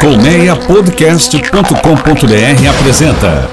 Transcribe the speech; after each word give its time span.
Colmeiapodcast.com.br 0.00 2.68
apresenta 2.70 3.50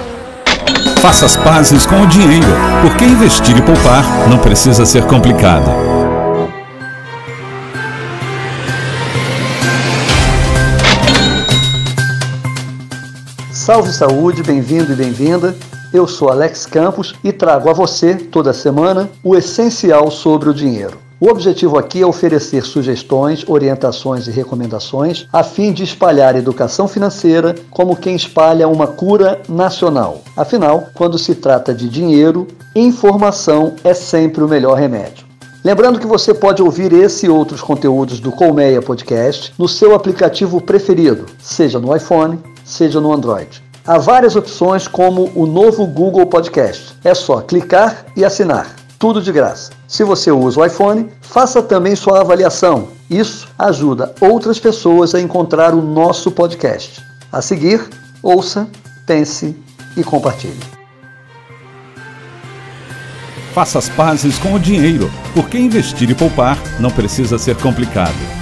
Faça 1.02 1.26
as 1.26 1.36
pazes 1.36 1.88
com 1.88 2.02
o 2.02 2.08
dinheiro, 2.08 2.46
porque 2.84 3.04
investir 3.04 3.58
e 3.58 3.62
poupar 3.64 4.30
não 4.30 4.38
precisa 4.38 4.86
ser 4.86 5.06
complicado. 5.06 5.66
Salve 13.52 13.92
saúde, 13.92 14.44
bem-vindo 14.44 14.94
e 14.94 14.96
bem-vinda. 14.96 15.56
Eu 15.92 16.08
sou 16.08 16.30
Alex 16.30 16.68
Campos 16.68 17.16
e 17.24 17.32
trago 17.32 17.72
a 17.72 17.74
você, 17.74 18.14
toda 18.14 18.54
semana, 18.54 19.10
o 19.24 19.36
essencial 19.36 20.12
sobre 20.12 20.50
o 20.50 20.54
dinheiro. 20.54 21.05
O 21.26 21.30
objetivo 21.30 21.80
aqui 21.80 22.04
é 22.04 22.06
oferecer 22.06 22.64
sugestões, 22.64 23.44
orientações 23.48 24.28
e 24.28 24.32
recomendações 24.32 25.26
a 25.34 25.42
fim 25.42 25.74
de 25.74 25.84
espalhar 25.84 26.36
educação 26.36 26.88
financeira 26.88 27.56
como 27.72 27.96
quem 27.96 28.16
espalha 28.16 28.68
uma 28.68 28.86
cura 28.86 29.42
nacional. 29.50 30.22
Afinal, 30.38 30.90
quando 30.94 31.18
se 31.18 31.34
trata 31.34 31.74
de 31.74 31.90
dinheiro, 31.90 32.46
informação 32.76 33.74
é 33.84 33.92
sempre 33.96 34.44
o 34.44 34.48
melhor 34.48 34.78
remédio. 34.78 35.26
Lembrando 35.64 36.00
que 36.00 36.06
você 36.06 36.32
pode 36.32 36.62
ouvir 36.62 36.94
esse 36.94 37.26
e 37.26 37.30
outros 37.30 37.60
conteúdos 37.60 38.20
do 38.20 38.32
Colmeia 38.32 38.80
Podcast 38.80 39.52
no 39.58 39.68
seu 39.68 39.96
aplicativo 39.96 40.62
preferido, 40.62 41.26
seja 41.42 41.80
no 41.80 41.96
iPhone, 41.96 42.38
seja 42.64 43.02
no 43.02 43.12
Android. 43.12 43.64
Há 43.84 43.98
várias 43.98 44.36
opções 44.36 44.88
como 44.88 45.32
o 45.34 45.48
novo 45.48 45.88
Google 45.88 46.28
Podcast. 46.28 46.94
É 47.04 47.16
só 47.16 47.42
clicar 47.42 48.06
e 48.16 48.24
assinar 48.24 48.85
tudo 48.98 49.22
de 49.22 49.32
graça. 49.32 49.72
Se 49.88 50.04
você 50.04 50.32
usa 50.32 50.60
o 50.60 50.66
iPhone, 50.66 51.10
faça 51.22 51.62
também 51.62 51.96
sua 51.96 52.22
avaliação. 52.22 52.90
Isso 53.10 53.48
ajuda 53.58 54.14
outras 54.20 54.60
pessoas 54.60 55.14
a 55.14 55.22
encontrar 55.22 55.74
o 55.74 55.82
nosso 55.82 56.32
podcast. 56.32 57.02
A 57.32 57.42
seguir, 57.42 57.88
ouça, 58.24 58.68
pense 59.06 59.56
e 59.96 60.04
compartilhe. 60.04 60.60
Faça 63.54 63.80
as 63.80 63.88
pazes 63.88 64.38
com 64.38 64.54
o 64.54 64.60
dinheiro, 64.60 65.10
porque 65.34 65.58
investir 65.58 66.10
e 66.10 66.16
poupar 66.16 66.58
não 66.80 66.92
precisa 66.92 67.38
ser 67.38 67.56
complicado. 67.56 68.35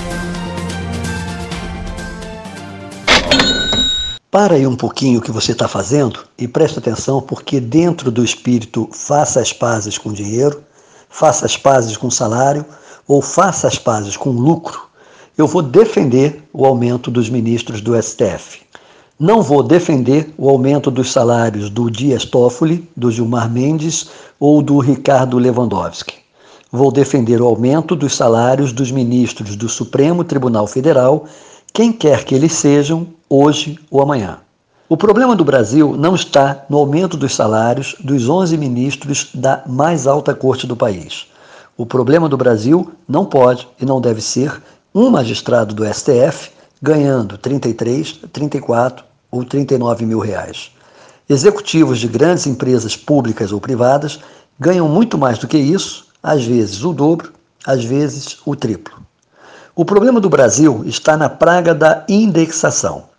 Para 4.33 4.55
aí 4.55 4.65
um 4.65 4.75
pouquinho 4.75 5.19
o 5.19 5.21
que 5.21 5.29
você 5.29 5.51
está 5.51 5.67
fazendo 5.67 6.21
e 6.39 6.47
preste 6.47 6.79
atenção, 6.79 7.21
porque 7.21 7.59
dentro 7.59 8.09
do 8.09 8.25
espírito 8.25 8.89
faça 8.91 9.39
as 9.39 9.53
pazes 9.53 9.95
com 9.95 10.11
dinheiro, 10.11 10.63
faça 11.07 11.45
as 11.45 11.55
pazes 11.55 11.95
com 11.97 12.09
salário 12.09 12.65
ou 13.07 13.21
faça 13.21 13.67
as 13.67 13.77
pazes 13.77 14.17
com 14.17 14.31
lucro, 14.31 14.87
eu 15.37 15.45
vou 15.45 15.61
defender 15.61 16.43
o 16.51 16.65
aumento 16.65 17.11
dos 17.11 17.29
ministros 17.29 17.79
do 17.79 17.93
STF. 18.01 18.61
Não 19.19 19.43
vou 19.43 19.61
defender 19.61 20.33
o 20.35 20.49
aumento 20.49 20.89
dos 20.89 21.11
salários 21.11 21.69
do 21.69 21.91
Dias 21.91 22.25
Toffoli, 22.25 22.89
do 22.97 23.11
Gilmar 23.11 23.47
Mendes 23.51 24.09
ou 24.39 24.63
do 24.63 24.79
Ricardo 24.79 25.37
Lewandowski. 25.37 26.15
Vou 26.71 26.91
defender 26.91 27.39
o 27.39 27.45
aumento 27.45 27.95
dos 27.95 28.15
salários 28.15 28.73
dos 28.73 28.89
ministros 28.89 29.55
do 29.55 29.69
Supremo 29.69 30.23
Tribunal 30.23 30.65
Federal 30.65 31.27
quem 31.73 31.91
quer 31.91 32.23
que 32.23 32.35
eles 32.35 32.53
sejam, 32.53 33.07
hoje 33.35 33.79
ou 33.89 33.99
amanhã. 33.99 34.37
O 34.87 34.95
problema 34.95 35.35
do 35.35 35.43
Brasil 35.43 35.95
não 35.97 36.13
está 36.13 36.65
no 36.69 36.77
aumento 36.77 37.17
dos 37.17 37.33
salários 37.33 37.95
dos 37.99 38.29
11 38.29 38.55
ministros 38.59 39.29
da 39.33 39.63
mais 39.65 40.05
alta 40.05 40.35
corte 40.35 40.67
do 40.67 40.75
país. 40.75 41.25
O 41.75 41.83
problema 41.83 42.29
do 42.29 42.37
Brasil 42.37 42.91
não 43.09 43.25
pode 43.25 43.67
e 43.81 43.85
não 43.85 43.99
deve 43.99 44.21
ser 44.21 44.61
um 44.93 45.09
magistrado 45.09 45.73
do 45.73 45.83
STF 45.91 46.51
ganhando 46.79 47.35
33, 47.39 48.19
34 48.31 49.03
ou 49.31 49.43
39 49.43 50.05
mil 50.05 50.19
reais. 50.19 50.69
Executivos 51.27 51.97
de 51.97 52.07
grandes 52.07 52.45
empresas 52.45 52.95
públicas 52.95 53.51
ou 53.51 53.59
privadas 53.59 54.19
ganham 54.59 54.87
muito 54.87 55.17
mais 55.17 55.39
do 55.39 55.47
que 55.47 55.57
isso, 55.57 56.05
às 56.21 56.45
vezes 56.45 56.83
o 56.83 56.93
dobro, 56.93 57.33
às 57.65 57.83
vezes 57.83 58.37
o 58.45 58.55
triplo. 58.55 59.01
O 59.75 59.83
problema 59.83 60.21
do 60.21 60.29
Brasil 60.29 60.83
está 60.85 61.17
na 61.17 61.29
praga 61.29 61.73
da 61.73 62.05
indexação. 62.07 63.11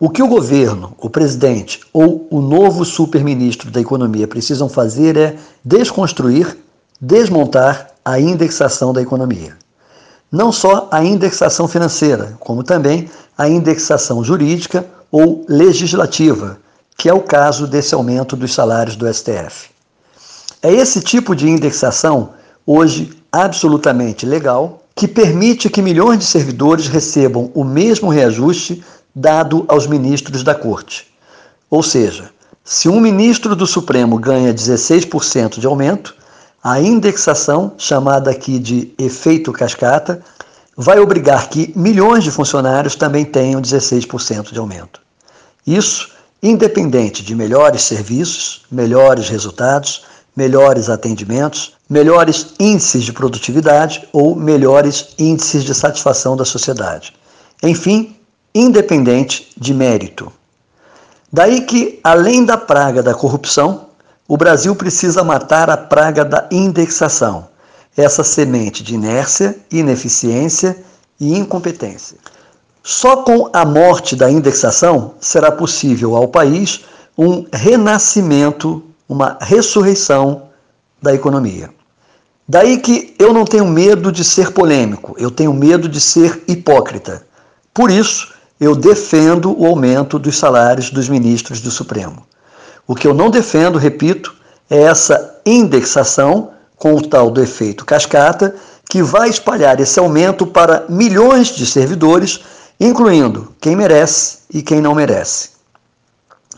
O 0.00 0.08
que 0.08 0.22
o 0.22 0.28
governo, 0.28 0.94
o 0.96 1.10
presidente 1.10 1.80
ou 1.92 2.28
o 2.30 2.40
novo 2.40 2.84
superministro 2.84 3.68
da 3.68 3.80
Economia 3.80 4.28
precisam 4.28 4.68
fazer 4.68 5.16
é 5.16 5.36
desconstruir, 5.64 6.56
desmontar 7.00 7.88
a 8.04 8.20
indexação 8.20 8.92
da 8.92 9.02
economia. 9.02 9.56
Não 10.30 10.52
só 10.52 10.86
a 10.92 11.02
indexação 11.02 11.66
financeira, 11.66 12.36
como 12.38 12.62
também 12.62 13.10
a 13.36 13.48
indexação 13.48 14.22
jurídica 14.22 14.86
ou 15.10 15.44
legislativa, 15.48 16.58
que 16.96 17.08
é 17.08 17.12
o 17.12 17.22
caso 17.22 17.66
desse 17.66 17.92
aumento 17.92 18.36
dos 18.36 18.54
salários 18.54 18.94
do 18.94 19.12
STF. 19.12 19.70
É 20.62 20.72
esse 20.72 21.00
tipo 21.00 21.34
de 21.34 21.48
indexação, 21.48 22.30
hoje 22.64 23.10
absolutamente 23.32 24.24
legal, 24.24 24.84
que 24.94 25.08
permite 25.08 25.70
que 25.70 25.82
milhões 25.82 26.18
de 26.18 26.24
servidores 26.24 26.88
recebam 26.88 27.50
o 27.54 27.64
mesmo 27.64 28.10
reajuste 28.10 28.82
dado 29.18 29.64
aos 29.68 29.86
ministros 29.86 30.42
da 30.42 30.54
Corte. 30.54 31.06
Ou 31.68 31.82
seja, 31.82 32.30
se 32.64 32.88
um 32.88 33.00
ministro 33.00 33.56
do 33.56 33.66
Supremo 33.66 34.18
ganha 34.18 34.54
16% 34.54 35.58
de 35.58 35.66
aumento, 35.66 36.14
a 36.62 36.80
indexação, 36.80 37.72
chamada 37.76 38.30
aqui 38.30 38.58
de 38.58 38.92
efeito 38.98 39.52
cascata, 39.52 40.22
vai 40.76 41.00
obrigar 41.00 41.48
que 41.48 41.72
milhões 41.74 42.22
de 42.22 42.30
funcionários 42.30 42.94
também 42.94 43.24
tenham 43.24 43.60
16% 43.60 44.52
de 44.52 44.58
aumento. 44.58 45.00
Isso 45.66 46.10
independente 46.40 47.24
de 47.24 47.34
melhores 47.34 47.82
serviços, 47.82 48.62
melhores 48.70 49.28
resultados, 49.28 50.04
melhores 50.36 50.88
atendimentos, 50.88 51.72
melhores 51.90 52.54
índices 52.60 53.02
de 53.02 53.12
produtividade 53.12 54.08
ou 54.12 54.36
melhores 54.36 55.08
índices 55.18 55.64
de 55.64 55.74
satisfação 55.74 56.36
da 56.36 56.44
sociedade. 56.44 57.12
Enfim, 57.60 58.17
independente 58.58 59.48
de 59.56 59.72
mérito. 59.72 60.32
Daí 61.32 61.60
que, 61.62 62.00
além 62.02 62.44
da 62.44 62.56
praga 62.56 63.02
da 63.02 63.14
corrupção, 63.14 63.86
o 64.26 64.36
Brasil 64.36 64.74
precisa 64.74 65.22
matar 65.22 65.70
a 65.70 65.76
praga 65.76 66.24
da 66.24 66.48
indexação, 66.50 67.48
essa 67.96 68.24
semente 68.24 68.82
de 68.82 68.94
inércia, 68.94 69.56
ineficiência 69.70 70.76
e 71.20 71.36
incompetência. 71.36 72.16
Só 72.82 73.18
com 73.18 73.50
a 73.52 73.64
morte 73.64 74.16
da 74.16 74.30
indexação 74.30 75.14
será 75.20 75.52
possível 75.52 76.16
ao 76.16 76.28
país 76.28 76.84
um 77.16 77.44
renascimento, 77.52 78.82
uma 79.08 79.36
ressurreição 79.40 80.44
da 81.00 81.14
economia. 81.14 81.70
Daí 82.48 82.78
que 82.78 83.14
eu 83.18 83.32
não 83.34 83.44
tenho 83.44 83.66
medo 83.66 84.10
de 84.10 84.24
ser 84.24 84.52
polêmico, 84.52 85.14
eu 85.18 85.30
tenho 85.30 85.52
medo 85.52 85.88
de 85.88 86.00
ser 86.00 86.42
hipócrita. 86.48 87.26
Por 87.74 87.90
isso, 87.90 88.32
eu 88.60 88.74
defendo 88.74 89.54
o 89.58 89.66
aumento 89.66 90.18
dos 90.18 90.36
salários 90.36 90.90
dos 90.90 91.08
ministros 91.08 91.60
do 91.60 91.70
Supremo. 91.70 92.26
O 92.86 92.94
que 92.94 93.06
eu 93.06 93.14
não 93.14 93.30
defendo, 93.30 93.78
repito, 93.78 94.34
é 94.68 94.82
essa 94.82 95.40
indexação 95.46 96.50
com 96.76 96.94
o 96.94 97.02
tal 97.02 97.30
do 97.30 97.42
efeito 97.42 97.84
cascata, 97.84 98.54
que 98.88 99.02
vai 99.02 99.28
espalhar 99.28 99.78
esse 99.80 99.98
aumento 99.98 100.46
para 100.46 100.86
milhões 100.88 101.48
de 101.48 101.66
servidores, 101.66 102.40
incluindo 102.80 103.52
quem 103.60 103.76
merece 103.76 104.38
e 104.52 104.62
quem 104.62 104.80
não 104.80 104.94
merece. 104.94 105.50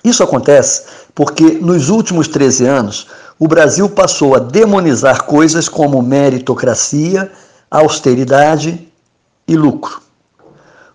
Isso 0.05 0.23
acontece 0.23 0.85
porque 1.15 1.59
nos 1.61 1.89
últimos 1.89 2.29
13 2.29 2.67
anos 2.67 3.07
o 3.39 3.49
Brasil 3.49 3.89
passou 3.89 4.35
a 4.35 4.39
demonizar 4.39 5.25
coisas 5.25 5.69
como 5.69 6.03
meritocracia, 6.03 7.31
austeridade 7.71 8.89
e 9.49 9.57
lucro. 9.57 10.01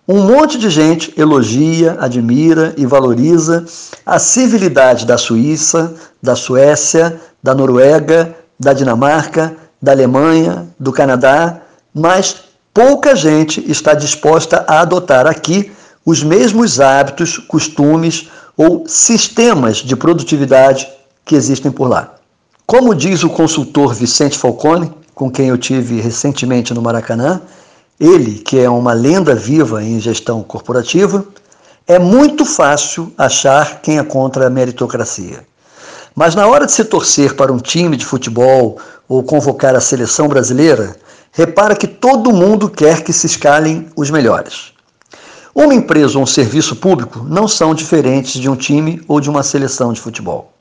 Um 0.08 0.22
monte 0.22 0.56
de 0.56 0.70
gente 0.70 1.12
elogia, 1.20 1.96
admira 1.98 2.72
e 2.76 2.86
valoriza 2.86 3.64
a 4.04 4.20
civilidade 4.20 5.04
da 5.04 5.18
Suíça, 5.18 5.94
da 6.22 6.36
Suécia, 6.36 7.20
da 7.42 7.52
Noruega, 7.52 8.36
da 8.58 8.72
Dinamarca, 8.72 9.56
da 9.82 9.90
Alemanha, 9.90 10.68
do 10.78 10.92
Canadá, 10.92 11.60
mas 11.92 12.36
pouca 12.72 13.16
gente 13.16 13.68
está 13.68 13.94
disposta 13.94 14.64
a 14.68 14.80
adotar 14.80 15.26
aqui 15.26 15.72
os 16.04 16.22
mesmos 16.22 16.78
hábitos, 16.78 17.38
costumes 17.38 18.28
ou 18.56 18.84
sistemas 18.86 19.78
de 19.78 19.96
produtividade 19.96 20.86
que 21.24 21.34
existem 21.34 21.72
por 21.72 21.88
lá. 21.88 22.14
Como 22.64 22.94
diz 22.94 23.24
o 23.24 23.28
consultor 23.28 23.92
Vicente 23.92 24.38
Falcone, 24.38 24.92
com 25.16 25.28
quem 25.30 25.48
eu 25.48 25.58
tive 25.58 26.00
recentemente 26.00 26.72
no 26.72 26.80
Maracanã, 26.80 27.40
ele, 27.98 28.38
que 28.38 28.58
é 28.58 28.68
uma 28.68 28.92
lenda 28.92 29.34
viva 29.34 29.82
em 29.82 29.98
gestão 29.98 30.42
corporativa, 30.42 31.24
é 31.86 31.98
muito 31.98 32.44
fácil 32.44 33.12
achar 33.16 33.80
quem 33.80 33.98
é 33.98 34.02
contra 34.02 34.46
a 34.46 34.50
meritocracia. 34.50 35.46
Mas 36.14 36.34
na 36.34 36.46
hora 36.46 36.66
de 36.66 36.72
se 36.72 36.84
torcer 36.84 37.34
para 37.34 37.52
um 37.52 37.58
time 37.58 37.96
de 37.96 38.04
futebol 38.04 38.78
ou 39.08 39.22
convocar 39.22 39.74
a 39.74 39.80
seleção 39.80 40.28
brasileira, 40.28 40.96
repara 41.30 41.76
que 41.76 41.86
todo 41.86 42.32
mundo 42.32 42.68
quer 42.68 43.02
que 43.02 43.12
se 43.12 43.26
escalem 43.26 43.88
os 43.94 44.10
melhores. 44.10 44.72
Uma 45.54 45.74
empresa 45.74 46.18
ou 46.18 46.24
um 46.24 46.26
serviço 46.26 46.76
público 46.76 47.24
não 47.26 47.46
são 47.46 47.74
diferentes 47.74 48.40
de 48.40 48.48
um 48.48 48.56
time 48.56 49.02
ou 49.08 49.20
de 49.20 49.30
uma 49.30 49.42
seleção 49.42 49.92
de 49.92 50.00
futebol. 50.00 50.52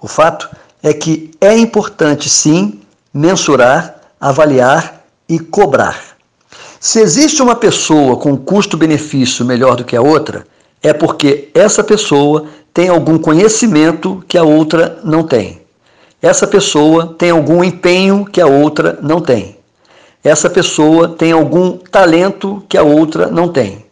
O 0.00 0.06
fato 0.06 0.48
é 0.82 0.92
que 0.92 1.30
é 1.40 1.56
importante 1.56 2.28
sim 2.28 2.80
mensurar, 3.12 3.96
avaliar 4.20 5.04
e 5.28 5.38
cobrar. 5.38 6.07
Se 6.80 7.00
existe 7.00 7.42
uma 7.42 7.56
pessoa 7.56 8.16
com 8.16 8.36
custo-benefício 8.36 9.44
melhor 9.44 9.74
do 9.74 9.84
que 9.84 9.96
a 9.96 10.00
outra, 10.00 10.46
é 10.80 10.92
porque 10.92 11.48
essa 11.52 11.82
pessoa 11.82 12.46
tem 12.72 12.88
algum 12.88 13.18
conhecimento 13.18 14.22
que 14.28 14.38
a 14.38 14.44
outra 14.44 15.00
não 15.02 15.24
tem. 15.24 15.60
Essa 16.22 16.46
pessoa 16.46 17.16
tem 17.18 17.30
algum 17.30 17.64
empenho 17.64 18.24
que 18.24 18.40
a 18.40 18.46
outra 18.46 18.96
não 19.02 19.20
tem. 19.20 19.56
Essa 20.22 20.48
pessoa 20.48 21.08
tem 21.08 21.32
algum 21.32 21.78
talento 21.78 22.62
que 22.68 22.78
a 22.78 22.82
outra 22.82 23.26
não 23.26 23.48
tem. 23.48 23.84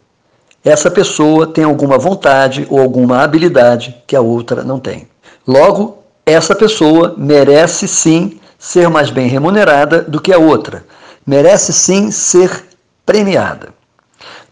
Essa 0.63 0.89
pessoa 0.89 1.47
tem 1.47 1.65
alguma 1.65 1.97
vontade 1.97 2.65
ou 2.69 2.79
alguma 2.79 3.21
habilidade 3.21 3.95
que 4.05 4.15
a 4.15 4.21
outra 4.21 4.63
não 4.63 4.79
tem. 4.79 5.07
Logo, 5.45 6.03
essa 6.25 6.55
pessoa 6.55 7.15
merece 7.17 7.87
sim 7.87 8.39
ser 8.57 8.89
mais 8.89 9.09
bem 9.09 9.27
remunerada 9.27 10.01
do 10.01 10.21
que 10.21 10.33
a 10.33 10.37
outra. 10.37 10.85
Merece 11.25 11.73
sim 11.73 12.11
ser 12.11 12.66
premiada. 13.07 13.69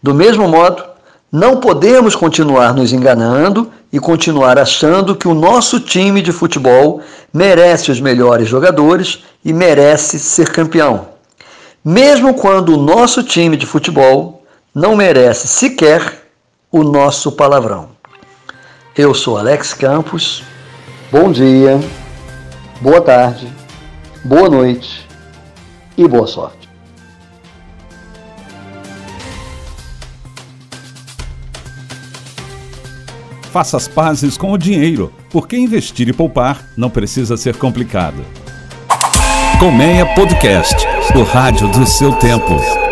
Do 0.02 0.14
mesmo 0.14 0.48
modo, 0.48 0.82
não 1.30 1.60
podemos 1.60 2.16
continuar 2.16 2.74
nos 2.74 2.90
enganando 2.90 3.70
e 3.92 4.00
continuar 4.00 4.58
achando 4.58 5.14
que 5.14 5.28
o 5.28 5.34
nosso 5.34 5.78
time 5.78 6.22
de 6.22 6.32
futebol 6.32 7.02
merece 7.32 7.90
os 7.90 8.00
melhores 8.00 8.48
jogadores 8.48 9.22
e 9.44 9.52
merece 9.52 10.18
ser 10.18 10.50
campeão. 10.50 11.08
Mesmo 11.84 12.32
quando 12.32 12.74
o 12.74 12.82
nosso 12.82 13.22
time 13.22 13.56
de 13.56 13.66
futebol 13.66 14.42
não 14.74 14.96
merece 14.96 15.46
sequer 15.46 16.26
o 16.72 16.82
nosso 16.82 17.32
palavrão. 17.32 17.90
Eu 18.96 19.12
sou 19.12 19.36
Alex 19.36 19.74
Campos. 19.74 20.42
Bom 21.12 21.30
dia, 21.30 21.78
boa 22.80 23.00
tarde, 23.00 23.52
boa 24.24 24.48
noite 24.48 25.06
e 25.96 26.08
boa 26.08 26.26
sorte. 26.26 26.65
Faça 33.52 33.76
as 33.76 33.88
pazes 33.88 34.36
com 34.36 34.52
o 34.52 34.58
dinheiro, 34.58 35.12
porque 35.30 35.56
investir 35.56 36.08
e 36.08 36.12
poupar 36.12 36.64
não 36.76 36.90
precisa 36.90 37.36
ser 37.36 37.56
complicado. 37.56 38.24
Colmeia 39.58 40.04
Podcast, 40.14 40.76
o 41.14 41.22
rádio 41.22 41.68
do 41.68 41.86
seu 41.86 42.12
tempo. 42.12 42.85